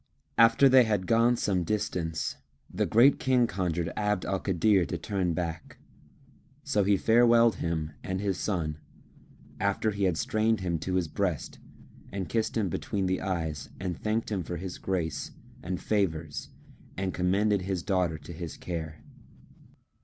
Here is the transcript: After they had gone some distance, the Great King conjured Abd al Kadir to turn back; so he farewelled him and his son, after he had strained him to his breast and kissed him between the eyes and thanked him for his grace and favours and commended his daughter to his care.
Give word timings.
After 0.35 0.67
they 0.67 0.83
had 0.85 1.05
gone 1.05 1.35
some 1.35 1.63
distance, 1.63 2.37
the 2.73 2.87
Great 2.87 3.19
King 3.19 3.45
conjured 3.45 3.93
Abd 3.95 4.25
al 4.25 4.39
Kadir 4.39 4.83
to 4.87 4.97
turn 4.97 5.33
back; 5.35 5.77
so 6.63 6.83
he 6.83 6.97
farewelled 6.97 7.57
him 7.57 7.91
and 8.03 8.19
his 8.19 8.39
son, 8.39 8.79
after 9.59 9.91
he 9.91 10.05
had 10.05 10.17
strained 10.17 10.61
him 10.61 10.79
to 10.79 10.95
his 10.95 11.07
breast 11.07 11.59
and 12.11 12.27
kissed 12.29 12.57
him 12.57 12.67
between 12.67 13.05
the 13.05 13.21
eyes 13.21 13.69
and 13.79 13.95
thanked 13.95 14.31
him 14.31 14.41
for 14.41 14.57
his 14.57 14.79
grace 14.79 15.33
and 15.61 15.79
favours 15.79 16.49
and 16.97 17.13
commended 17.13 17.61
his 17.61 17.83
daughter 17.83 18.17
to 18.17 18.33
his 18.33 18.57
care. 18.57 19.03